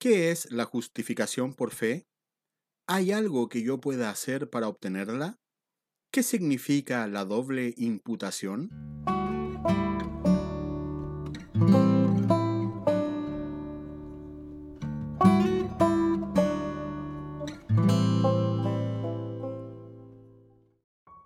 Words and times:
¿Qué 0.00 0.30
es 0.30 0.52
la 0.52 0.64
justificación 0.64 1.54
por 1.54 1.72
fe? 1.72 2.06
¿Hay 2.86 3.10
algo 3.10 3.48
que 3.48 3.64
yo 3.64 3.80
pueda 3.80 4.10
hacer 4.10 4.48
para 4.48 4.68
obtenerla? 4.68 5.40
¿Qué 6.12 6.22
significa 6.22 7.08
la 7.08 7.24
doble 7.24 7.74
imputación? 7.76 8.70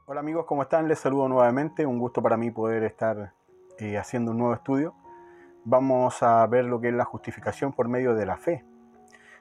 Hola 0.07 0.21
amigos, 0.21 0.47
¿cómo 0.47 0.63
están? 0.63 0.89
Les 0.89 0.99
saludo 0.99 1.29
nuevamente. 1.29 1.85
Un 1.85 1.99
gusto 1.99 2.23
para 2.23 2.39
mí 2.39 2.51
poder 2.51 2.85
estar 2.85 3.35
eh, 3.79 3.99
haciendo 3.99 4.31
un 4.31 4.39
nuevo 4.39 4.55
estudio. 4.55 5.02
Vamos 5.65 6.25
a 6.25 6.45
ver 6.49 6.65
lo 6.65 6.81
que 6.81 6.89
es 6.89 6.95
la 6.95 7.05
justificación 7.05 7.73
por 7.73 7.87
medio 7.87 8.17
de 8.17 8.27
la 8.27 8.37
fe. 8.37 8.65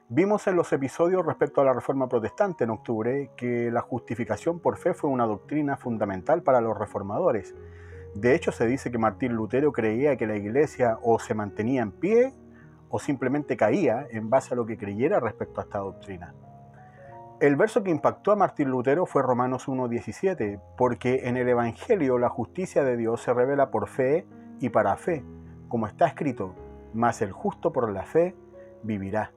Vimos 0.07 0.45
en 0.45 0.55
los 0.55 0.71
episodios 0.71 1.25
respecto 1.25 1.61
a 1.61 1.65
la 1.65 1.73
Reforma 1.73 2.07
Protestante 2.07 2.63
en 2.63 2.69
octubre 2.69 3.31
que 3.35 3.71
la 3.71 3.81
justificación 3.81 4.59
por 4.59 4.77
fe 4.77 4.93
fue 4.93 5.09
una 5.09 5.25
doctrina 5.25 5.77
fundamental 5.77 6.43
para 6.43 6.61
los 6.61 6.77
reformadores. 6.77 7.55
De 8.13 8.35
hecho, 8.35 8.51
se 8.51 8.67
dice 8.67 8.91
que 8.91 8.99
Martín 8.99 9.33
Lutero 9.33 9.71
creía 9.71 10.15
que 10.15 10.27
la 10.27 10.35
iglesia 10.35 10.99
o 11.01 11.17
se 11.17 11.33
mantenía 11.33 11.81
en 11.81 11.91
pie 11.91 12.33
o 12.89 12.99
simplemente 12.99 13.57
caía 13.57 14.05
en 14.11 14.29
base 14.29 14.53
a 14.53 14.57
lo 14.57 14.67
que 14.67 14.77
creyera 14.77 15.19
respecto 15.19 15.59
a 15.59 15.63
esta 15.63 15.79
doctrina. 15.79 16.35
El 17.39 17.55
verso 17.55 17.81
que 17.81 17.89
impactó 17.89 18.31
a 18.31 18.35
Martín 18.35 18.69
Lutero 18.69 19.07
fue 19.07 19.23
Romanos 19.23 19.67
1.17, 19.67 20.61
porque 20.77 21.27
en 21.27 21.37
el 21.37 21.49
Evangelio 21.49 22.19
la 22.19 22.29
justicia 22.29 22.83
de 22.83 22.97
Dios 22.97 23.23
se 23.23 23.33
revela 23.33 23.71
por 23.71 23.87
fe 23.87 24.27
y 24.59 24.69
para 24.69 24.95
fe, 24.97 25.23
como 25.71 25.87
está 25.87 26.05
escrito, 26.05 26.53
mas 26.93 27.21
el 27.21 27.31
justo 27.31 27.71
por 27.71 27.89
la 27.93 28.03
fe 28.03 28.35
vivirá. 28.83 29.31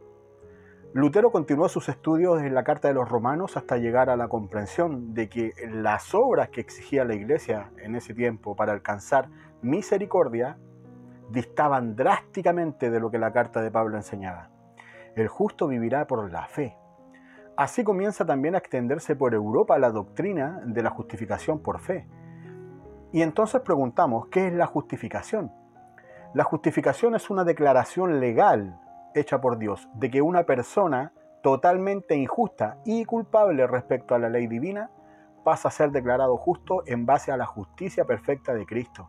Lutero 0.93 1.31
continuó 1.31 1.69
sus 1.69 1.89
estudios 1.89 2.43
en 2.43 2.55
la 2.55 2.65
Carta 2.65 2.89
de 2.89 2.95
los 2.95 3.09
Romanos 3.09 3.57
hasta 3.57 3.77
llegar 3.77 4.11
a 4.11 4.17
la 4.17 4.27
comprensión 4.27 5.15
de 5.15 5.29
que 5.29 5.53
las 5.71 6.13
obras 6.13 6.49
que 6.49 6.61
exigía 6.61 7.05
la 7.05 7.15
Iglesia 7.15 7.71
en 7.79 7.95
ese 7.95 8.15
tiempo 8.15 8.57
para 8.57 8.73
alcanzar 8.73 9.29
misericordia 9.63 10.59
distaban 11.31 11.95
drásticamente 11.95 12.91
de 12.91 12.99
lo 12.99 13.13
que 13.13 13.19
la 13.19 13.33
carta 13.33 13.63
de 13.63 13.71
Pablo 13.71 13.97
enseñaba. 13.97 14.51
El 15.15 15.29
justo 15.29 15.69
vivirá 15.69 16.09
por 16.09 16.33
la 16.33 16.49
fe. 16.49 16.77
Así 17.57 17.85
comienza 17.85 18.27
también 18.27 18.57
a 18.57 18.59
extenderse 18.59 19.15
por 19.15 19.35
Europa 19.35 19.79
la 19.79 19.91
doctrina 19.91 20.61
de 20.67 20.83
la 20.83 20.91
justificación 20.91 21.61
por 21.61 21.79
fe. 21.79 22.09
Y 23.13 23.23
entonces 23.23 23.61
preguntamos, 23.61 24.27
¿qué 24.27 24.49
es 24.49 24.53
la 24.53 24.67
justificación? 24.67 25.53
La 26.35 26.43
justificación 26.43 27.15
es 27.15 27.31
una 27.31 27.45
declaración 27.45 28.19
legal 28.19 28.81
hecha 29.15 29.41
por 29.41 29.57
Dios 29.57 29.89
de 29.95 30.11
que 30.11 30.21
una 30.21 30.43
persona 30.43 31.13
totalmente 31.45 32.17
injusta 32.17 32.79
y 32.85 33.05
culpable 33.05 33.69
respecto 33.69 34.17
a 34.17 34.19
la 34.19 34.29
ley 34.29 34.49
divina 34.49 34.91
pasa 35.45 35.69
a 35.69 35.71
ser 35.71 35.93
declarado 35.93 36.37
justo 36.37 36.83
en 36.87 37.07
base 37.07 37.31
a 37.31 37.37
la 37.37 37.47
justicia 37.47 38.05
perfecta 38.05 38.53
de 38.53 38.67
Cristo. 38.67 39.09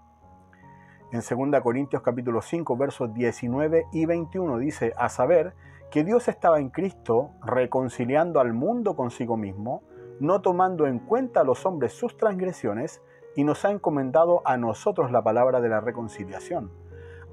En 1.11 1.21
2 1.51 1.61
Corintios 1.63 2.03
capítulo 2.03 2.43
5 2.43 2.77
versos 2.77 3.11
19 3.11 3.87
y 3.91 4.05
21 4.05 4.59
dice, 4.59 4.93
a 4.95 5.09
saber, 5.09 5.55
que 5.89 6.03
Dios 6.03 6.27
estaba 6.27 6.59
en 6.59 6.69
Cristo 6.69 7.31
reconciliando 7.43 8.39
al 8.39 8.53
mundo 8.53 8.95
consigo 8.95 9.35
mismo, 9.35 9.81
no 10.19 10.41
tomando 10.41 10.85
en 10.85 10.99
cuenta 10.99 11.41
a 11.41 11.43
los 11.43 11.65
hombres 11.65 11.93
sus 11.93 12.17
transgresiones, 12.17 13.01
y 13.35 13.45
nos 13.45 13.65
ha 13.65 13.71
encomendado 13.71 14.43
a 14.45 14.57
nosotros 14.57 15.11
la 15.11 15.23
palabra 15.23 15.59
de 15.59 15.69
la 15.69 15.81
reconciliación. 15.81 16.84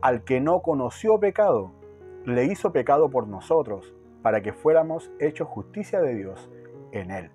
Al 0.02 0.24
que 0.24 0.40
no 0.40 0.60
conoció 0.60 1.18
pecado, 1.18 1.72
le 2.26 2.44
hizo 2.44 2.72
pecado 2.72 3.08
por 3.08 3.26
nosotros, 3.26 3.94
para 4.20 4.42
que 4.42 4.52
fuéramos 4.52 5.10
hechos 5.18 5.48
justicia 5.48 6.00
de 6.02 6.14
Dios 6.14 6.50
en 6.92 7.10
él. 7.10 7.30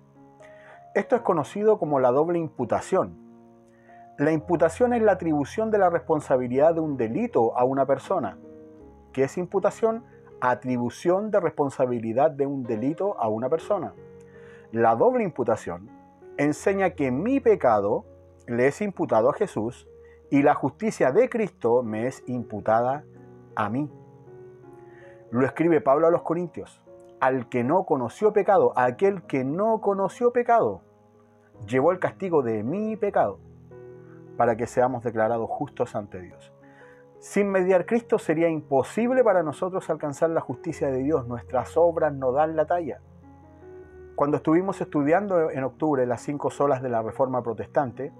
Esto 0.94 1.16
es 1.16 1.22
conocido 1.22 1.78
como 1.78 1.98
la 1.98 2.12
doble 2.12 2.38
imputación. 2.38 3.16
La 4.18 4.30
imputación 4.30 4.92
es 4.92 5.02
la 5.02 5.12
atribución 5.12 5.70
de 5.70 5.78
la 5.78 5.90
responsabilidad 5.90 6.74
de 6.74 6.80
un 6.80 6.96
delito 6.96 7.56
a 7.58 7.64
una 7.64 7.84
persona. 7.84 8.38
¿Qué 9.12 9.24
es 9.24 9.36
imputación? 9.36 10.04
atribución 10.40 11.30
de 11.30 11.40
responsabilidad 11.40 12.30
de 12.30 12.46
un 12.46 12.62
delito 12.62 13.18
a 13.18 13.28
una 13.28 13.48
persona. 13.48 13.94
La 14.72 14.94
doble 14.94 15.24
imputación 15.24 15.88
enseña 16.36 16.90
que 16.90 17.10
mi 17.10 17.40
pecado 17.40 18.04
le 18.46 18.66
es 18.68 18.80
imputado 18.80 19.30
a 19.30 19.34
Jesús 19.34 19.88
y 20.30 20.42
la 20.42 20.54
justicia 20.54 21.10
de 21.12 21.28
Cristo 21.28 21.82
me 21.82 22.06
es 22.06 22.22
imputada 22.26 23.04
a 23.56 23.68
mí. 23.68 23.90
Lo 25.30 25.44
escribe 25.44 25.80
Pablo 25.80 26.06
a 26.06 26.10
los 26.10 26.22
Corintios. 26.22 26.82
Al 27.20 27.48
que 27.48 27.64
no 27.64 27.84
conoció 27.84 28.32
pecado, 28.32 28.72
aquel 28.76 29.22
que 29.22 29.44
no 29.44 29.80
conoció 29.80 30.32
pecado, 30.32 30.82
llevó 31.66 31.90
el 31.90 31.98
castigo 31.98 32.42
de 32.42 32.62
mi 32.62 32.96
pecado 32.96 33.40
para 34.36 34.56
que 34.56 34.66
seamos 34.66 35.02
declarados 35.02 35.50
justos 35.50 35.96
ante 35.96 36.20
Dios. 36.20 36.52
Sin 37.18 37.50
mediar 37.50 37.84
Cristo 37.86 38.18
sería 38.18 38.48
imposible 38.48 39.24
para 39.24 39.42
nosotros 39.42 39.90
alcanzar 39.90 40.30
la 40.30 40.40
justicia 40.40 40.88
de 40.88 41.02
Dios. 41.02 41.26
Nuestras 41.26 41.76
obras 41.76 42.12
no 42.14 42.30
dan 42.30 42.54
la 42.54 42.66
talla. 42.66 43.00
Cuando 44.14 44.36
estuvimos 44.36 44.80
estudiando 44.80 45.50
en 45.50 45.64
octubre 45.64 46.06
las 46.06 46.22
cinco 46.22 46.50
solas 46.50 46.80
de 46.80 46.88
la 46.88 47.02
Reforma 47.02 47.42
Protestante, 47.42 48.12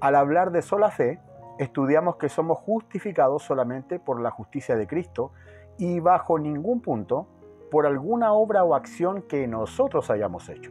al 0.00 0.14
hablar 0.14 0.50
de 0.50 0.62
sola 0.62 0.90
fe, 0.90 1.20
estudiamos 1.62 2.16
que 2.16 2.28
somos 2.28 2.58
justificados 2.58 3.42
solamente 3.42 3.98
por 3.98 4.20
la 4.20 4.30
justicia 4.30 4.76
de 4.76 4.86
Cristo 4.86 5.32
y 5.78 6.00
bajo 6.00 6.38
ningún 6.38 6.80
punto 6.80 7.26
por 7.70 7.86
alguna 7.86 8.32
obra 8.32 8.64
o 8.64 8.74
acción 8.74 9.22
que 9.22 9.46
nosotros 9.46 10.10
hayamos 10.10 10.48
hecho. 10.48 10.70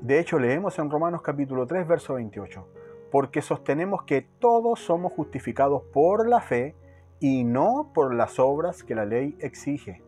De 0.00 0.20
hecho, 0.20 0.38
leemos 0.38 0.78
en 0.78 0.90
Romanos 0.90 1.22
capítulo 1.22 1.66
3, 1.66 1.88
verso 1.88 2.14
28 2.14 2.66
porque 3.10 3.42
sostenemos 3.42 4.02
que 4.02 4.22
todos 4.22 4.80
somos 4.80 5.12
justificados 5.12 5.82
por 5.92 6.28
la 6.28 6.40
fe 6.40 6.76
y 7.20 7.44
no 7.44 7.92
por 7.94 8.14
las 8.14 8.38
obras 8.38 8.84
que 8.84 8.94
la 8.94 9.04
ley 9.04 9.36
exige. 9.40 10.02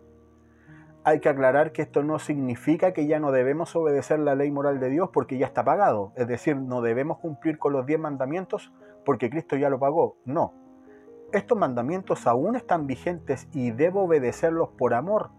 Hay 1.05 1.21
que 1.21 1.29
aclarar 1.29 1.73
que 1.73 1.83
esto 1.83 2.03
no 2.03 2.19
significa 2.19 2.93
que 2.93 3.07
ya 3.07 3.19
no 3.19 3.33
debemos 3.33 3.75
obedecer 3.77 4.19
la 4.19 4.35
ley 4.35 4.51
moral 4.51 4.79
de 4.79 4.91
Dios 4.91 5.09
porque 5.13 5.39
ya 5.39 5.47
está 5.47 5.65
pagado, 5.65 6.13
es 6.17 6.29
decir, 6.29 6.57
no 6.57 6.83
debemos 6.83 7.19
cumplir 7.19 7.59
con 7.59 7.73
los 7.73 7.87
diez 7.87 7.99
mandamientos 7.99 8.73
porque 9.09 9.31
Cristo 9.31 9.57
ya 9.57 9.71
lo 9.71 9.79
pagó, 9.79 10.19
no. 10.27 10.53
Estos 11.33 11.57
mandamientos 11.57 12.27
aún 12.27 12.57
están 12.57 12.87
vigentes 12.87 13.49
y 13.55 13.71
debo 13.71 14.03
obedecerlos 14.03 14.69
por 14.77 14.93
amor. 14.93 15.31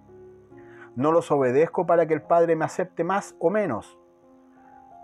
No 0.96 1.12
los 1.12 1.30
obedezco 1.30 1.86
para 1.86 2.08
que 2.08 2.16
el 2.16 2.24
Padre 2.24 2.56
me 2.56 2.66
acepte 2.66 3.04
más 3.04 3.36
o 3.38 3.52
menos, 3.52 4.00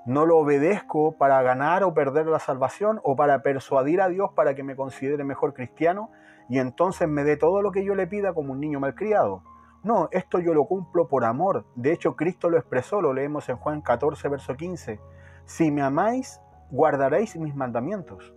no 0.08 0.26
lo 0.26 0.40
obedezco 0.40 1.12
para 1.12 1.44
ganar 1.44 1.84
o 1.84 1.94
perder 1.94 2.26
la 2.26 2.40
salvación 2.40 3.00
o 3.04 3.16
para 3.16 3.44
persuadir 3.44 4.02
a 4.02 4.10
Dios 4.10 4.32
para 4.36 4.56
que 4.56 4.64
me 4.64 4.76
considere 4.76 5.24
mejor 5.24 5.54
cristiano 5.54 6.10
y 6.50 6.58
entonces 6.58 7.08
me 7.08 7.24
dé 7.24 7.38
todo 7.38 7.62
lo 7.62 7.72
que 7.72 7.86
yo 7.86 7.94
le 7.94 8.08
pida 8.08 8.34
como 8.34 8.54
un 8.54 8.60
niño 8.60 8.80
malcriado. 8.80 9.44
No, 9.84 10.10
esto 10.12 10.40
yo 10.40 10.56
lo 10.56 10.66
cumplo 10.66 11.08
por 11.08 11.24
amor. 11.24 11.68
De 11.76 11.94
hecho, 11.94 12.16
Cristo 12.16 12.50
lo 12.50 12.58
expresó, 12.58 13.00
lo 13.00 13.14
leemos 13.14 13.48
en 13.48 13.58
Juan 13.58 13.82
14, 13.82 14.28
verso 14.28 14.56
15. 14.56 15.00
Si 15.44 15.70
me 15.70 15.84
amáis, 15.84 16.42
guardaréis 16.72 17.36
mis 17.36 17.56
mandamientos. 17.56 18.35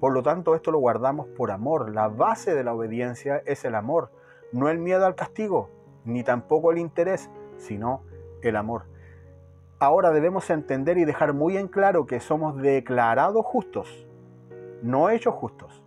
Por 0.00 0.12
lo 0.12 0.22
tanto, 0.22 0.54
esto 0.54 0.70
lo 0.70 0.78
guardamos 0.78 1.26
por 1.28 1.50
amor. 1.50 1.94
La 1.94 2.08
base 2.08 2.54
de 2.54 2.64
la 2.64 2.74
obediencia 2.74 3.42
es 3.46 3.64
el 3.64 3.74
amor, 3.74 4.10
no 4.52 4.68
el 4.68 4.78
miedo 4.78 5.06
al 5.06 5.14
castigo, 5.14 5.70
ni 6.04 6.22
tampoco 6.22 6.70
el 6.70 6.78
interés, 6.78 7.30
sino 7.56 8.02
el 8.42 8.56
amor. 8.56 8.84
Ahora 9.78 10.10
debemos 10.10 10.48
entender 10.50 10.96
y 10.98 11.04
dejar 11.04 11.34
muy 11.34 11.56
en 11.56 11.68
claro 11.68 12.06
que 12.06 12.20
somos 12.20 12.56
declarados 12.56 13.44
justos, 13.44 14.06
no 14.82 15.10
hechos 15.10 15.34
justos. 15.34 15.82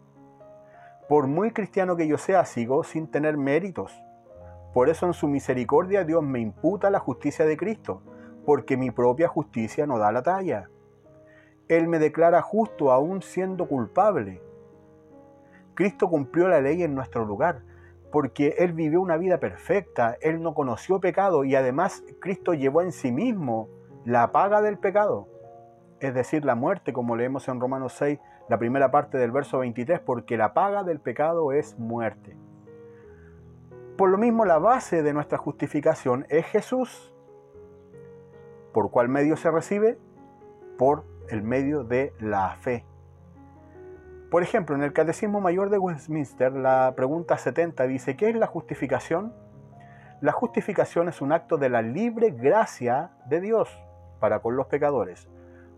Por 1.08 1.26
muy 1.26 1.52
cristiano 1.52 1.96
que 1.96 2.08
yo 2.08 2.20
sea, 2.20 2.46
sigo 2.46 2.84
sin 2.84 3.08
tener 3.08 3.36
méritos. 3.38 3.92
Por 4.74 4.90
eso 4.90 5.08
en 5.08 5.14
su 5.14 5.28
misericordia 5.28 6.04
Dios 6.04 6.22
me 6.22 6.40
imputa 6.40 6.92
la 6.92 7.00
justicia 7.00 7.46
de 7.46 7.58
Cristo, 7.58 8.04
porque 8.46 8.78
mi 8.78 8.92
propia 8.92 9.28
justicia 9.28 9.88
no 9.88 9.98
da 9.98 10.12
la 10.12 10.22
talla. 10.22 10.70
Él 11.70 11.88
me 11.88 12.00
declara 12.00 12.42
justo 12.42 12.92
aún 12.92 13.22
siendo 13.22 13.68
culpable. 13.68 14.42
Cristo 15.76 16.10
cumplió 16.10 16.50
la 16.50 16.60
ley 16.60 16.84
en 16.84 16.96
nuestro 16.96 17.24
lugar, 17.24 17.62
porque 18.12 18.56
Él 18.58 18.74
vivió 18.74 19.00
una 19.00 19.18
vida 19.18 19.40
perfecta, 19.40 20.18
Él 20.20 20.42
no 20.42 20.54
conoció 20.54 21.00
pecado 21.00 21.46
y 21.46 21.56
además 21.56 22.04
Cristo 22.20 22.54
llevó 22.54 22.82
en 22.82 22.92
sí 22.92 23.12
mismo 23.12 23.70
la 24.04 24.32
paga 24.32 24.62
del 24.62 24.78
pecado, 24.80 25.28
es 26.00 26.14
decir, 26.14 26.44
la 26.44 26.56
muerte, 26.56 26.92
como 26.92 27.16
leemos 27.16 27.48
en 27.48 27.60
Romanos 27.60 27.94
6, 27.94 28.20
la 28.48 28.58
primera 28.58 28.90
parte 28.90 29.18
del 29.18 29.32
verso 29.32 29.60
23, 29.60 30.00
porque 30.00 30.38
la 30.38 30.54
paga 30.54 30.84
del 30.84 31.00
pecado 31.00 31.52
es 31.52 31.78
muerte. 31.78 32.36
Por 33.96 34.10
lo 34.10 34.18
mismo, 34.18 34.46
la 34.46 34.58
base 34.58 35.04
de 35.04 35.14
nuestra 35.14 35.38
justificación 35.38 36.26
es 36.30 36.46
Jesús. 36.46 37.14
¿Por 38.74 38.90
cuál 38.92 39.10
medio 39.10 39.36
se 39.36 39.52
recibe? 39.52 40.00
Por 40.78 41.04
el 41.30 41.44
medio 41.44 41.84
de 41.84 42.14
la 42.20 42.56
fe. 42.60 42.86
Por 44.30 44.44
ejemplo, 44.44 44.76
en 44.76 44.84
el 44.84 44.94
Catecismo 44.94 45.42
Mayor 45.42 45.72
de 45.72 45.80
Westminster, 45.80 46.52
la 46.54 46.94
pregunta 46.96 47.38
70 47.38 47.88
dice, 47.88 48.16
¿qué 48.16 48.30
es 48.30 48.36
la 48.36 48.46
justificación? 48.46 49.34
La 50.22 50.34
justificación 50.34 51.10
es 51.10 51.22
un 51.22 51.32
acto 51.32 51.58
de 51.58 51.70
la 51.70 51.82
libre 51.82 52.30
gracia 52.30 53.12
de 53.26 53.42
Dios 53.42 53.70
para 54.20 54.40
con 54.40 54.56
los 54.56 54.68
pecadores, 54.68 55.28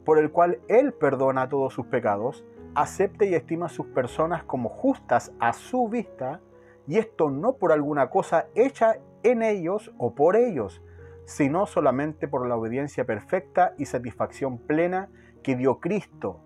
por 0.03 0.17
el 0.17 0.31
cual 0.31 0.59
Él 0.67 0.93
perdona 0.93 1.47
todos 1.47 1.73
sus 1.73 1.85
pecados, 1.85 2.43
acepta 2.75 3.23
y 3.23 3.35
estima 3.35 3.67
a 3.67 3.69
sus 3.69 3.85
personas 3.87 4.43
como 4.43 4.67
justas 4.67 5.31
a 5.39 5.53
su 5.53 5.87
vista, 5.87 6.41
y 6.87 6.97
esto 6.97 7.29
no 7.29 7.53
por 7.53 7.71
alguna 7.71 8.09
cosa 8.09 8.47
hecha 8.55 8.97
en 9.23 9.43
ellos 9.43 9.93
o 9.97 10.13
por 10.13 10.35
ellos, 10.35 10.81
sino 11.25 11.67
solamente 11.67 12.27
por 12.27 12.47
la 12.47 12.57
obediencia 12.57 13.05
perfecta 13.05 13.75
y 13.77 13.85
satisfacción 13.85 14.57
plena 14.57 15.09
que 15.43 15.55
dio 15.55 15.79
Cristo, 15.79 16.39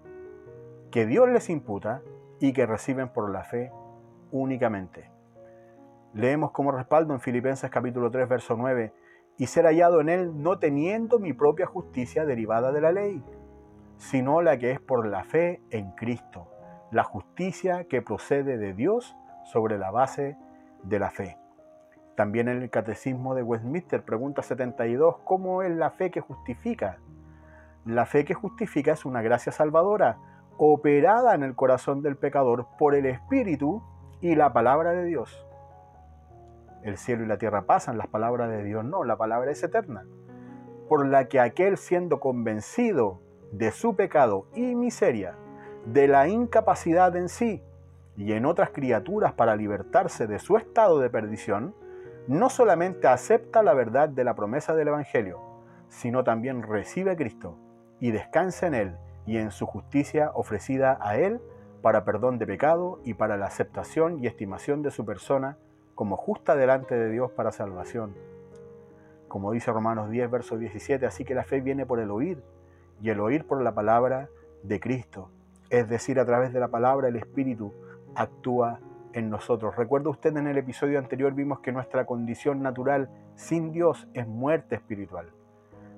que 0.91 1.05
Dios 1.05 1.29
les 1.29 1.49
imputa 1.49 2.01
y 2.39 2.53
que 2.53 2.65
reciben 2.65 3.09
por 3.09 3.29
la 3.29 3.43
fe 3.43 3.71
únicamente. 4.31 5.09
Leemos 6.13 6.51
como 6.51 6.71
respaldo 6.71 7.13
en 7.13 7.19
Filipenses 7.19 7.69
capítulo 7.69 8.09
3, 8.09 8.29
verso 8.29 8.55
9, 8.55 8.93
y 9.37 9.47
ser 9.47 9.65
hallado 9.65 9.99
en 9.99 10.09
él 10.09 10.41
no 10.41 10.59
teniendo 10.59 11.19
mi 11.19 11.33
propia 11.33 11.65
justicia 11.65 12.25
derivada 12.25 12.71
de 12.71 12.81
la 12.81 12.93
ley, 12.93 13.21
sino 13.97 14.41
la 14.41 14.57
que 14.57 14.71
es 14.71 14.79
por 14.79 15.05
la 15.05 15.25
fe 15.25 15.61
en 15.71 15.91
Cristo, 15.91 16.47
la 16.91 17.03
justicia 17.03 17.85
que 17.85 18.01
procede 18.01 18.57
de 18.57 18.73
Dios 18.73 19.15
sobre 19.43 19.77
la 19.77 19.91
base 19.91 20.37
de 20.83 20.99
la 20.99 21.11
fe. 21.11 21.37
También 22.15 22.47
en 22.47 22.61
el 22.61 22.69
Catecismo 22.69 23.35
de 23.35 23.43
Westminster, 23.43 24.03
pregunta 24.03 24.41
72, 24.41 25.17
¿cómo 25.25 25.63
es 25.63 25.71
la 25.71 25.91
fe 25.91 26.11
que 26.11 26.21
justifica? 26.21 26.99
La 27.85 28.07
fe 28.07 28.25
que 28.25 28.33
justifica 28.33 28.93
es 28.93 29.05
una 29.05 29.21
gracia 29.21 29.51
salvadora, 29.51 30.17
operada 30.57 31.35
en 31.35 31.43
el 31.43 31.53
corazón 31.53 32.01
del 32.01 32.17
pecador 32.17 32.65
por 32.79 32.95
el 32.95 33.05
Espíritu 33.05 33.83
y 34.21 34.33
la 34.33 34.53
palabra 34.53 34.93
de 34.93 35.05
Dios. 35.05 35.45
El 36.81 36.97
cielo 36.97 37.23
y 37.23 37.27
la 37.27 37.37
tierra 37.37 37.67
pasan, 37.67 37.99
las 37.99 38.07
palabras 38.07 38.49
de 38.49 38.63
Dios 38.63 38.83
no, 38.83 39.03
la 39.03 39.17
palabra 39.17 39.51
es 39.51 39.61
eterna. 39.61 40.03
Por 40.89 41.05
la 41.05 41.27
que 41.27 41.39
aquel 41.39 41.77
siendo 41.77 42.19
convencido 42.19 43.21
de 43.51 43.69
su 43.69 43.95
pecado 43.95 44.47
y 44.55 44.73
miseria, 44.73 45.35
de 45.85 46.07
la 46.07 46.27
incapacidad 46.27 47.15
en 47.15 47.29
sí 47.29 47.61
y 48.17 48.31
en 48.31 48.47
otras 48.47 48.71
criaturas 48.71 49.33
para 49.33 49.55
libertarse 49.55 50.25
de 50.25 50.39
su 50.39 50.57
estado 50.57 50.99
de 50.99 51.11
perdición, 51.11 51.75
no 52.27 52.49
solamente 52.49 53.07
acepta 53.07 53.61
la 53.61 53.75
verdad 53.75 54.09
de 54.09 54.23
la 54.23 54.33
promesa 54.33 54.73
del 54.73 54.87
Evangelio, 54.87 55.39
sino 55.87 56.23
también 56.23 56.63
recibe 56.63 57.11
a 57.11 57.15
Cristo 57.15 57.59
y 57.99 58.11
descansa 58.11 58.67
en 58.67 58.73
Él 58.73 58.97
y 59.25 59.37
en 59.37 59.51
su 59.51 59.65
justicia 59.65 60.31
ofrecida 60.33 60.97
a 61.01 61.17
Él 61.17 61.41
para 61.81 62.03
perdón 62.03 62.37
de 62.39 62.47
pecado 62.47 62.99
y 63.03 63.13
para 63.13 63.37
la 63.37 63.47
aceptación 63.47 64.23
y 64.23 64.27
estimación 64.27 64.81
de 64.81 64.91
su 64.91 65.05
persona 65.05 65.57
como 65.93 66.17
justa 66.17 66.55
delante 66.55 66.95
de 66.95 67.09
Dios 67.09 67.31
para 67.31 67.51
salvación. 67.51 68.15
Como 69.27 69.51
dice 69.51 69.71
Romanos 69.71 70.09
10, 70.09 70.29
verso 70.31 70.57
17, 70.57 71.05
así 71.05 71.25
que 71.25 71.35
la 71.35 71.43
fe 71.43 71.61
viene 71.61 71.85
por 71.85 71.99
el 71.99 72.11
oír 72.11 72.43
y 73.01 73.09
el 73.09 73.19
oír 73.19 73.45
por 73.45 73.61
la 73.61 73.73
palabra 73.73 74.29
de 74.63 74.79
Cristo. 74.79 75.29
Es 75.69 75.89
decir, 75.89 76.19
a 76.19 76.25
través 76.25 76.53
de 76.53 76.59
la 76.59 76.69
palabra 76.69 77.07
el 77.07 77.15
Espíritu 77.15 77.73
actúa 78.15 78.79
en 79.13 79.29
nosotros. 79.29 79.75
Recuerda 79.75 80.09
usted 80.09 80.35
en 80.37 80.47
el 80.47 80.57
episodio 80.57 80.99
anterior 80.99 81.33
vimos 81.33 81.59
que 81.59 81.71
nuestra 81.71 82.05
condición 82.05 82.61
natural 82.61 83.09
sin 83.35 83.71
Dios 83.71 84.07
es 84.13 84.27
muerte 84.27 84.75
espiritual. 84.75 85.31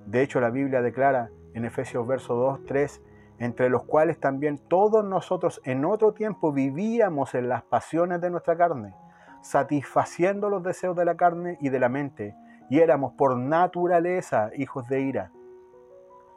De 0.08 0.24
hecho, 0.24 0.42
la 0.42 0.50
Biblia 0.50 0.82
declara 0.82 1.30
en 1.54 1.66
Efesios 1.66 2.08
verso 2.08 2.34
2, 2.34 2.66
3, 2.66 3.02
entre 3.38 3.70
los 3.70 3.84
cuales 3.84 4.20
también 4.20 4.58
todos 4.58 5.06
nosotros 5.06 5.62
en 5.64 5.86
otro 5.86 6.14
tiempo 6.14 6.52
vivíamos 6.52 7.36
en 7.36 7.48
las 7.48 7.62
pasiones 7.62 8.20
de 8.20 8.32
nuestra 8.32 8.58
carne 8.58 8.96
satisfaciendo 9.42 10.50
los 10.50 10.64
deseos 10.64 10.96
de 10.96 11.06
la 11.06 11.16
carne 11.16 11.58
y 11.62 11.70
de 11.70 11.80
la 11.80 11.90
mente, 11.90 12.36
y 12.70 12.80
éramos 12.80 13.14
por 13.14 13.38
naturaleza 13.38 14.52
hijos 14.56 14.88
de 14.88 15.02
ira, 15.02 15.32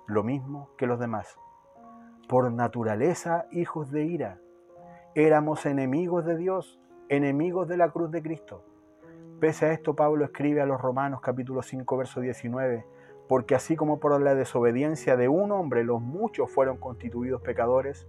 lo 0.06 0.22
mismo 0.22 0.70
que 0.76 0.86
los 0.86 1.00
demás. 1.00 1.36
Por 2.28 2.52
naturaleza 2.52 3.46
hijos 3.50 3.90
de 3.90 4.04
ira. 4.04 4.38
Éramos 5.16 5.66
enemigos 5.66 6.24
de 6.24 6.36
Dios, 6.36 6.80
enemigos 7.08 7.66
de 7.66 7.76
la 7.76 7.90
cruz 7.90 8.12
de 8.12 8.22
Cristo. 8.22 8.64
Pese 9.40 9.66
a 9.66 9.72
esto, 9.72 9.96
Pablo 9.96 10.24
escribe 10.24 10.60
a 10.60 10.66
los 10.66 10.80
Romanos 10.80 11.20
capítulo 11.20 11.62
5, 11.62 11.96
verso 11.96 12.20
19, 12.20 12.86
porque 13.30 13.54
así 13.54 13.76
como 13.76 14.00
por 14.00 14.20
la 14.20 14.34
desobediencia 14.34 15.16
de 15.16 15.28
un 15.28 15.52
hombre 15.52 15.84
los 15.84 16.02
muchos 16.02 16.50
fueron 16.50 16.78
constituidos 16.78 17.40
pecadores, 17.42 18.08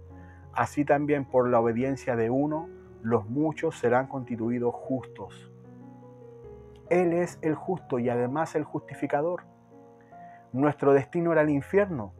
así 0.52 0.84
también 0.84 1.26
por 1.26 1.48
la 1.48 1.60
obediencia 1.60 2.16
de 2.16 2.28
uno 2.28 2.68
los 3.02 3.30
muchos 3.30 3.78
serán 3.78 4.08
constituidos 4.08 4.74
justos. 4.74 5.48
Él 6.90 7.12
es 7.12 7.38
el 7.40 7.54
justo 7.54 8.00
y 8.00 8.08
además 8.08 8.56
el 8.56 8.64
justificador. 8.64 9.44
Nuestro 10.52 10.92
destino 10.92 11.30
era 11.30 11.42
el 11.42 11.50
infierno, 11.50 12.14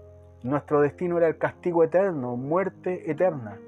nuestro 0.44 0.81
destino 0.81 1.19
era 1.19 1.26
el 1.26 1.38
castigo 1.38 1.82
eterno, 1.82 2.37
muerte 2.37 3.10
eterna. 3.10 3.58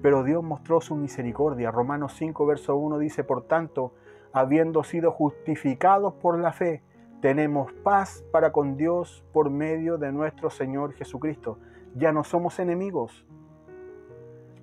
Pero 0.00 0.24
Dios 0.24 0.42
mostró 0.42 0.80
su 0.80 0.96
misericordia. 0.96 1.70
Romanos 1.70 2.14
5, 2.16 2.46
verso 2.46 2.74
1 2.74 2.96
dice, 2.96 3.22
por 3.22 3.46
tanto, 3.48 3.92
habiendo 4.32 4.82
sido 4.82 5.12
justificados 5.12 6.14
por 6.14 6.38
la 6.38 6.54
fe, 6.54 6.82
tenemos 7.20 7.72
paz 7.72 8.24
para 8.32 8.52
con 8.52 8.76
Dios 8.76 9.24
por 9.32 9.50
medio 9.50 9.98
de 9.98 10.12
nuestro 10.12 10.50
Señor 10.50 10.92
Jesucristo. 10.94 11.58
Ya 11.94 12.12
no 12.12 12.22
somos 12.22 12.58
enemigos, 12.58 13.26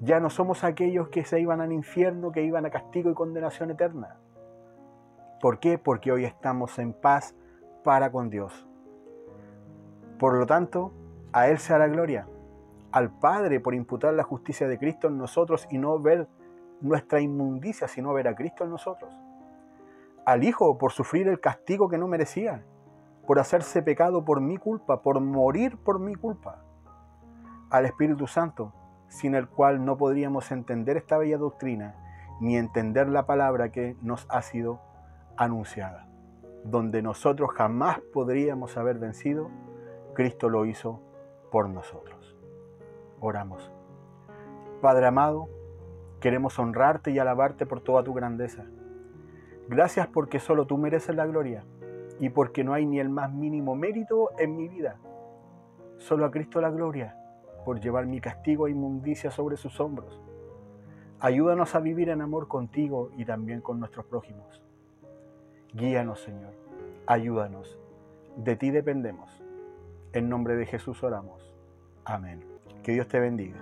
ya 0.02 0.20
no 0.20 0.30
somos 0.30 0.64
aquellos 0.64 1.10
que 1.10 1.26
se 1.26 1.40
iban 1.40 1.62
al 1.62 1.72
infierno, 1.72 2.32
que 2.32 2.44
iban 2.44 2.66
a 2.66 2.70
castigo 2.70 3.10
y 3.10 3.14
condenación 3.14 3.72
eterna. 3.72 4.18
¿Por 5.42 5.60
qué? 5.60 5.78
Porque 5.78 6.12
hoy 6.12 6.26
estamos 6.26 6.80
en 6.80 6.94
paz 6.94 7.36
para 7.84 8.12
con 8.12 8.30
Dios. 8.30 8.68
Por 10.18 10.38
lo 10.38 10.46
tanto, 10.46 10.94
a 11.34 11.50
Él 11.50 11.58
sea 11.58 11.78
la 11.78 11.88
gloria, 11.88 12.28
al 12.92 13.12
Padre 13.20 13.60
por 13.60 13.76
imputar 13.76 14.14
la 14.14 14.24
justicia 14.24 14.68
de 14.68 14.78
Cristo 14.78 15.08
en 15.08 15.18
nosotros 15.18 15.68
y 15.70 15.78
no 15.78 16.00
ver 16.00 16.28
nuestra 16.80 17.20
inmundicia, 17.20 17.88
sino 17.88 18.14
ver 18.14 18.28
a 18.30 18.36
Cristo 18.36 18.64
en 18.64 18.70
nosotros. 18.70 19.14
Al 20.26 20.44
Hijo 20.44 20.78
por 20.78 20.92
sufrir 20.92 21.28
el 21.28 21.40
castigo 21.40 21.90
que 21.90 21.98
no 21.98 22.08
merecía, 22.08 22.66
por 23.28 23.40
hacerse 23.40 23.82
pecado 23.82 24.26
por 24.26 24.42
mi 24.42 24.58
culpa, 24.58 25.02
por 25.02 25.20
morir 25.20 25.78
por 25.78 26.00
mi 26.00 26.16
culpa. 26.16 26.64
Al 27.70 27.86
Espíritu 27.86 28.28
Santo 28.28 28.74
sin 29.08 29.36
el 29.36 29.48
cual 29.48 29.86
no 29.86 29.98
podríamos 29.98 30.52
entender 30.52 30.98
esta 30.98 31.18
bella 31.18 31.38
doctrina 31.38 31.96
ni 32.40 32.58
entender 32.58 33.08
la 33.08 33.26
palabra 33.26 33.72
que 33.72 33.96
nos 34.02 34.26
ha 34.30 34.42
sido 34.42 34.82
anunciada. 35.38 36.08
Donde 36.64 37.02
nosotros 37.02 37.52
jamás 37.52 38.00
podríamos 38.14 38.76
haber 38.78 38.98
vencido, 38.98 39.50
Cristo 40.14 40.50
lo 40.50 40.66
hizo 40.66 41.02
por 41.52 41.70
nosotros. 41.70 42.36
Oramos. 43.20 43.72
Padre 44.82 45.06
amado, 45.06 45.48
queremos 46.20 46.60
honrarte 46.60 47.12
y 47.12 47.20
alabarte 47.20 47.66
por 47.66 47.82
toda 47.82 48.04
tu 48.04 48.14
grandeza. 48.14 48.66
Gracias 49.68 50.08
porque 50.08 50.40
solo 50.40 50.66
tú 50.66 50.78
mereces 50.78 51.16
la 51.16 51.26
gloria 51.26 51.64
y 52.20 52.30
porque 52.30 52.64
no 52.64 52.74
hay 52.74 52.86
ni 52.86 53.00
el 53.00 53.10
más 53.10 53.32
mínimo 53.32 53.76
mérito 53.76 54.30
en 54.38 54.56
mi 54.56 54.68
vida. 54.68 54.98
Solo 55.98 56.26
a 56.26 56.32
Cristo 56.32 56.62
la 56.62 56.70
gloria 56.70 57.18
por 57.66 57.80
llevar 57.80 58.06
mi 58.06 58.22
castigo 58.22 58.68
e 58.68 58.72
inmundicia 58.72 59.32
sobre 59.32 59.58
sus 59.58 59.80
hombros. 59.80 60.22
Ayúdanos 61.20 61.74
a 61.74 61.80
vivir 61.80 62.10
en 62.10 62.22
amor 62.22 62.48
contigo 62.48 63.10
y 63.18 63.26
también 63.26 63.62
con 63.62 63.80
nuestros 63.80 64.06
prójimos. 64.06 64.62
Guíanos, 65.74 66.22
Señor. 66.22 66.54
Ayúdanos. 67.08 67.80
De 68.38 68.56
ti 68.56 68.70
dependemos. 68.70 69.44
En 70.14 70.30
nombre 70.30 70.56
de 70.56 70.66
Jesús 70.66 71.04
oramos. 71.04 71.52
Amén. 72.04 72.46
Que 72.84 72.92
Dios 72.92 73.08
te 73.08 73.20
bendiga. 73.20 73.58